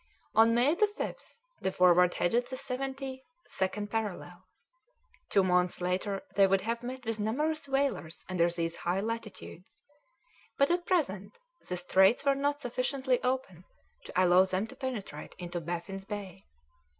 [0.33, 4.45] On May 5th the Forward headed the seventy second parallel;
[5.29, 9.83] two months later they would have met with numerous whalers under these high latitudes,
[10.57, 11.37] but at present
[11.69, 13.63] the straits were not sufficiently open
[14.05, 16.47] to allow them to penetrate into Baffin's Bay.